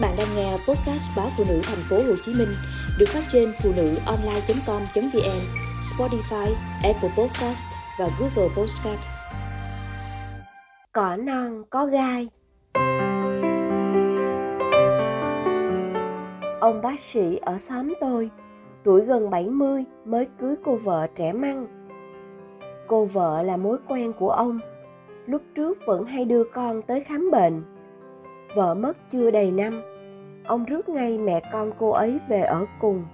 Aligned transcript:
Các 0.00 0.08
bạn 0.08 0.16
đang 0.18 0.36
nghe 0.36 0.52
podcast 0.52 1.16
báo 1.16 1.28
phụ 1.38 1.44
nữ 1.48 1.60
thành 1.64 1.78
phố 1.90 1.96
Hồ 1.96 2.16
Chí 2.24 2.32
Minh 2.38 2.48
được 2.98 3.06
phát 3.08 3.22
trên 3.28 3.52
phụ 3.62 3.72
nữ 3.76 3.94
online.com.vn, 4.06 5.40
Spotify, 5.80 6.52
Apple 6.82 7.10
Podcast 7.18 7.66
và 7.98 8.08
Google 8.18 8.54
Podcast. 8.56 9.00
Cỏ 10.92 11.16
non 11.16 11.62
có 11.70 11.86
gai 11.86 12.28
Ông 16.60 16.82
bác 16.82 17.00
sĩ 17.00 17.36
ở 17.42 17.58
xóm 17.58 17.94
tôi, 18.00 18.30
tuổi 18.84 19.00
gần 19.00 19.30
70 19.30 19.84
mới 20.04 20.26
cưới 20.38 20.54
cô 20.64 20.76
vợ 20.76 21.06
trẻ 21.16 21.32
măng. 21.32 21.66
Cô 22.86 23.04
vợ 23.04 23.42
là 23.42 23.56
mối 23.56 23.78
quen 23.88 24.12
của 24.12 24.30
ông, 24.30 24.58
lúc 25.26 25.42
trước 25.54 25.78
vẫn 25.86 26.04
hay 26.04 26.24
đưa 26.24 26.44
con 26.44 26.82
tới 26.82 27.00
khám 27.00 27.30
bệnh 27.30 27.75
vợ 28.56 28.74
mất 28.74 28.96
chưa 29.10 29.30
đầy 29.30 29.50
năm. 29.50 29.82
Ông 30.44 30.64
rước 30.64 30.88
ngay 30.88 31.18
mẹ 31.18 31.40
con 31.52 31.70
cô 31.78 31.90
ấy 31.90 32.18
về 32.28 32.40
ở 32.40 32.66
cùng. 32.80 33.04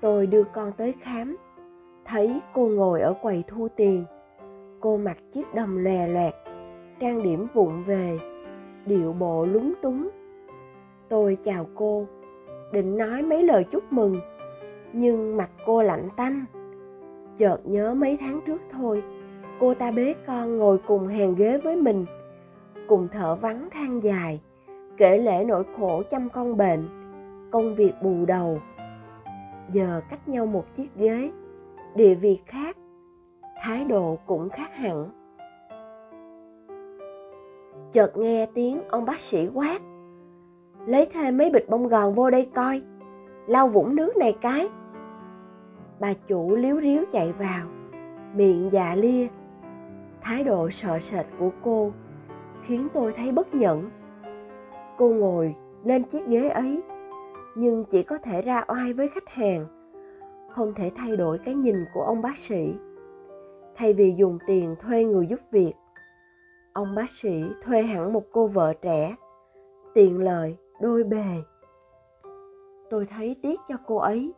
Tôi 0.00 0.26
đưa 0.26 0.44
con 0.44 0.72
tới 0.72 0.94
khám. 1.00 1.36
Thấy 2.04 2.40
cô 2.52 2.68
ngồi 2.68 3.00
ở 3.00 3.14
quầy 3.22 3.44
thu 3.48 3.68
tiền. 3.76 4.04
Cô 4.80 4.96
mặc 4.96 5.16
chiếc 5.32 5.54
đầm 5.54 5.84
lòe 5.84 6.08
loẹt, 6.08 6.34
trang 7.00 7.22
điểm 7.22 7.46
vụng 7.54 7.82
về, 7.86 8.18
điệu 8.86 9.12
bộ 9.12 9.46
lúng 9.46 9.72
túng. 9.82 10.08
Tôi 11.08 11.38
chào 11.44 11.66
cô, 11.74 12.06
định 12.72 12.98
nói 12.98 13.22
mấy 13.22 13.42
lời 13.42 13.64
chúc 13.70 13.92
mừng, 13.92 14.20
nhưng 14.92 15.36
mặt 15.36 15.50
cô 15.66 15.82
lạnh 15.82 16.08
tanh. 16.16 16.44
Chợt 17.36 17.58
nhớ 17.64 17.94
mấy 17.94 18.16
tháng 18.20 18.40
trước 18.46 18.62
thôi, 18.70 19.02
cô 19.60 19.74
ta 19.74 19.90
bế 19.90 20.14
con 20.26 20.58
ngồi 20.58 20.78
cùng 20.86 21.06
hàng 21.06 21.34
ghế 21.34 21.58
với 21.58 21.76
mình 21.76 22.04
cùng 22.88 23.08
thở 23.12 23.34
vắng 23.34 23.68
than 23.70 24.02
dài, 24.02 24.40
kể 24.96 25.18
lễ 25.18 25.44
nỗi 25.44 25.64
khổ 25.78 26.02
chăm 26.10 26.28
con 26.28 26.56
bệnh, 26.56 26.88
công 27.50 27.74
việc 27.74 27.92
bù 28.02 28.24
đầu. 28.26 28.58
Giờ 29.70 30.00
cách 30.10 30.28
nhau 30.28 30.46
một 30.46 30.64
chiếc 30.74 30.96
ghế, 30.96 31.30
địa 31.94 32.14
vị 32.14 32.40
khác, 32.46 32.76
thái 33.62 33.84
độ 33.84 34.18
cũng 34.26 34.48
khác 34.48 34.76
hẳn. 34.76 35.10
Chợt 37.92 38.16
nghe 38.16 38.46
tiếng 38.54 38.88
ông 38.88 39.04
bác 39.04 39.20
sĩ 39.20 39.48
quát, 39.54 39.82
lấy 40.86 41.06
thêm 41.12 41.38
mấy 41.38 41.50
bịch 41.50 41.68
bông 41.68 41.88
gòn 41.88 42.14
vô 42.14 42.30
đây 42.30 42.50
coi, 42.54 42.82
lau 43.46 43.68
vũng 43.68 43.96
nước 43.96 44.16
này 44.16 44.36
cái. 44.40 44.68
Bà 46.00 46.12
chủ 46.26 46.56
liếu 46.56 46.80
riếu 46.80 47.02
chạy 47.12 47.32
vào, 47.32 47.66
miệng 48.34 48.68
dạ 48.72 48.94
lia, 48.94 49.26
thái 50.20 50.44
độ 50.44 50.70
sợ 50.70 50.98
sệt 50.98 51.26
của 51.38 51.50
cô 51.62 51.92
khiến 52.62 52.88
tôi 52.94 53.12
thấy 53.12 53.32
bất 53.32 53.54
nhẫn. 53.54 53.90
Cô 54.98 55.08
ngồi 55.08 55.54
lên 55.84 56.04
chiếc 56.04 56.26
ghế 56.26 56.48
ấy, 56.48 56.82
nhưng 57.54 57.84
chỉ 57.84 58.02
có 58.02 58.18
thể 58.18 58.42
ra 58.42 58.64
oai 58.68 58.92
với 58.92 59.08
khách 59.08 59.28
hàng, 59.28 59.66
không 60.50 60.74
thể 60.74 60.90
thay 60.96 61.16
đổi 61.16 61.38
cái 61.38 61.54
nhìn 61.54 61.84
của 61.94 62.02
ông 62.02 62.22
bác 62.22 62.36
sĩ. 62.36 62.74
Thay 63.76 63.92
vì 63.92 64.14
dùng 64.16 64.38
tiền 64.46 64.76
thuê 64.80 65.04
người 65.04 65.26
giúp 65.26 65.40
việc, 65.50 65.72
ông 66.72 66.94
bác 66.94 67.10
sĩ 67.10 67.42
thuê 67.64 67.82
hẳn 67.82 68.12
một 68.12 68.22
cô 68.32 68.46
vợ 68.46 68.74
trẻ, 68.82 69.16
tiện 69.94 70.18
lợi, 70.24 70.56
đôi 70.80 71.04
bề. 71.04 71.42
Tôi 72.90 73.06
thấy 73.06 73.36
tiếc 73.42 73.60
cho 73.68 73.74
cô 73.86 73.96
ấy. 73.96 74.32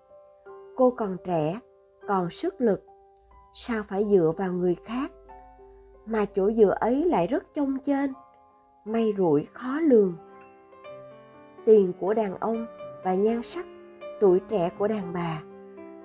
Cô 0.77 0.91
còn 0.91 1.17
trẻ, 1.25 1.61
còn 2.09 2.31
sức 2.31 2.55
lực, 2.59 2.85
sao 3.55 3.83
phải 3.89 4.05
dựa 4.05 4.33
vào 4.37 4.53
người 4.53 4.77
khác? 4.85 5.13
Mà 6.07 6.25
chỗ 6.25 6.53
dựa 6.53 6.75
ấy 6.81 7.05
lại 7.05 7.27
rất 7.27 7.45
trông 7.53 7.79
trên 7.79 8.13
may 8.85 9.15
rủi 9.19 9.45
khó 9.45 9.81
lường. 9.81 10.17
Tiền 11.65 11.93
của 12.01 12.15
đàn 12.15 12.35
ông 12.35 12.67
và 13.05 13.15
nhan 13.15 13.43
sắc 13.43 13.67
tuổi 14.21 14.41
trẻ 14.49 14.71
của 14.79 14.89
đàn 14.89 15.13
bà 15.13 15.41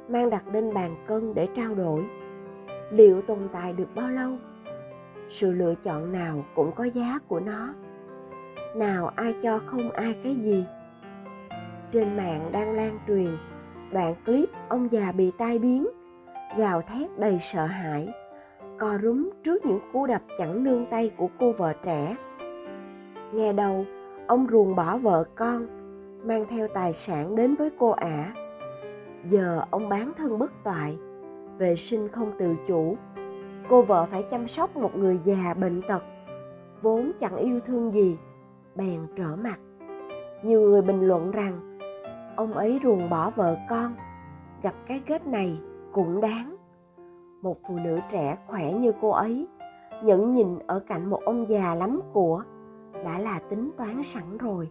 mang 0.10 0.30
đặt 0.30 0.48
lên 0.48 0.74
bàn 0.74 0.96
cân 1.08 1.34
để 1.34 1.48
trao 1.56 1.76
đổi. 1.76 2.06
Liệu 2.92 3.22
tồn 3.22 3.50
tại 3.52 3.74
được 3.74 3.96
bao 3.96 4.10
lâu? 4.10 4.32
Sự 5.28 5.52
lựa 5.52 5.76
chọn 5.76 6.12
nào 6.12 6.46
cũng 6.56 6.72
có 6.72 6.84
giá 6.84 7.20
của 7.28 7.40
nó. 7.40 7.74
Nào 8.76 9.08
ai 9.16 9.34
cho 9.42 9.60
không 9.66 9.92
ai 9.92 10.16
cái 10.24 10.36
gì. 10.36 10.66
Trên 11.92 12.18
mạng 12.18 12.50
đang 12.52 12.76
lan 12.76 13.00
truyền 13.08 13.38
đoạn 13.92 14.16
clip 14.26 14.50
ông 14.70 14.92
già 14.92 15.12
bị 15.12 15.32
tai 15.38 15.60
biến, 15.60 15.88
gào 16.58 16.82
thét 16.82 17.20
đầy 17.20 17.38
sợ 17.40 17.66
hãi 17.66 18.08
co 18.80 18.98
rúm 19.04 19.30
trước 19.44 19.66
những 19.66 19.80
cú 19.94 20.06
đập 20.06 20.22
chẳng 20.38 20.64
nương 20.64 20.86
tay 20.86 21.12
của 21.18 21.30
cô 21.40 21.52
vợ 21.52 21.74
trẻ. 21.84 22.16
Nghe 23.34 23.54
đầu, 23.54 23.86
ông 24.28 24.48
ruồng 24.52 24.76
bỏ 24.76 24.98
vợ 24.98 25.24
con, 25.36 25.68
mang 26.28 26.46
theo 26.50 26.68
tài 26.68 26.94
sản 26.94 27.36
đến 27.36 27.56
với 27.56 27.70
cô 27.80 27.90
ả. 27.90 28.34
Giờ 29.26 29.62
ông 29.72 29.90
bán 29.90 30.12
thân 30.18 30.40
bất 30.40 30.52
toại, 30.64 30.98
vệ 31.58 31.76
sinh 31.76 32.08
không 32.08 32.32
tự 32.40 32.56
chủ. 32.68 32.98
Cô 33.70 33.82
vợ 33.82 34.08
phải 34.12 34.24
chăm 34.32 34.48
sóc 34.48 34.78
một 34.78 34.96
người 34.96 35.20
già 35.24 35.54
bệnh 35.54 35.82
tật, 35.88 36.04
vốn 36.82 37.12
chẳng 37.20 37.36
yêu 37.36 37.60
thương 37.60 37.92
gì, 37.92 38.18
bèn 38.76 39.00
trở 39.18 39.36
mặt. 39.36 39.60
Nhiều 40.44 40.62
người 40.62 40.82
bình 40.82 41.08
luận 41.08 41.32
rằng, 41.32 41.80
ông 42.36 42.54
ấy 42.54 42.80
ruồng 42.84 43.10
bỏ 43.10 43.30
vợ 43.30 43.56
con, 43.70 43.96
gặp 44.64 44.74
cái 44.88 45.02
kết 45.06 45.28
này 45.28 45.60
cũng 45.94 46.22
đáng 46.22 46.59
một 47.42 47.58
phụ 47.68 47.78
nữ 47.84 48.00
trẻ 48.12 48.38
khỏe 48.48 48.74
như 48.74 48.92
cô 49.02 49.10
ấy 49.10 49.48
nhẫn 50.04 50.32
nhìn 50.32 50.60
ở 50.68 50.80
cạnh 50.80 51.10
một 51.10 51.22
ông 51.26 51.46
già 51.48 51.76
lắm 51.76 52.02
của, 52.14 52.44
đã 53.06 53.20
là 53.20 53.40
tính 53.50 53.72
toán 53.78 54.04
sẵn 54.04 54.38
rồi. 54.38 54.70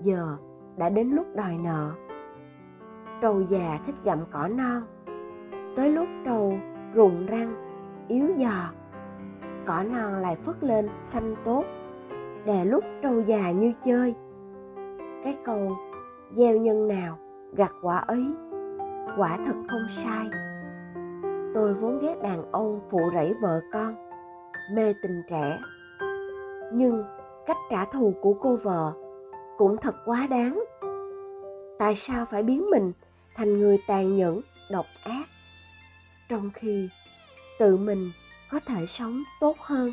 Giờ 0.00 0.36
đã 0.76 0.88
đến 0.88 1.10
lúc 1.10 1.26
đòi 1.34 1.58
nợ. 1.58 1.90
Trâu 3.22 3.42
già 3.42 3.78
thích 3.86 3.94
gặm 4.04 4.18
cỏ 4.30 4.48
non. 4.48 4.82
Tới 5.76 5.90
lúc 5.90 6.08
trâu 6.24 6.58
rụng 6.94 7.26
răng, 7.26 7.54
yếu 8.08 8.28
giò, 8.36 8.70
cỏ 9.66 9.82
non 9.82 10.14
lại 10.14 10.36
phất 10.36 10.64
lên 10.64 10.88
xanh 11.00 11.34
tốt. 11.44 11.64
Đè 12.44 12.64
lúc 12.64 12.84
trâu 13.02 13.20
già 13.20 13.50
như 13.50 13.72
chơi. 13.84 14.14
Cái 15.24 15.36
câu, 15.44 15.76
gieo 16.30 16.56
nhân 16.56 16.88
nào 16.88 17.18
gặt 17.56 17.72
quả 17.82 17.96
ấy, 17.96 18.26
quả 19.16 19.38
thật 19.46 19.54
không 19.68 19.86
sai 19.88 20.26
tôi 21.56 21.74
vốn 21.74 21.98
ghét 21.98 22.14
đàn 22.22 22.52
ông 22.52 22.80
phụ 22.90 23.10
rẫy 23.14 23.34
vợ 23.42 23.60
con, 23.72 23.94
mê 24.74 24.94
tình 25.02 25.22
trẻ. 25.30 25.58
Nhưng 26.72 27.04
cách 27.46 27.56
trả 27.70 27.84
thù 27.84 28.14
của 28.20 28.34
cô 28.40 28.56
vợ 28.56 28.92
cũng 29.56 29.76
thật 29.76 29.94
quá 30.04 30.26
đáng. 30.30 30.64
Tại 31.78 31.96
sao 31.96 32.24
phải 32.24 32.42
biến 32.42 32.70
mình 32.70 32.92
thành 33.34 33.58
người 33.58 33.78
tàn 33.88 34.14
nhẫn, 34.14 34.40
độc 34.70 34.86
ác, 35.04 35.24
trong 36.28 36.50
khi 36.54 36.88
tự 37.58 37.76
mình 37.76 38.10
có 38.50 38.60
thể 38.66 38.86
sống 38.86 39.22
tốt 39.40 39.56
hơn? 39.58 39.92